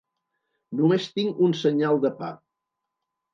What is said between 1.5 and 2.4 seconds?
senyal de pa.